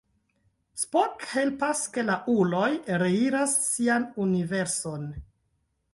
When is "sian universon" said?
3.69-5.07